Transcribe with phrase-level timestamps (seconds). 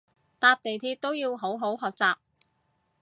[0.39, 2.15] 搭地鐵都要好好學習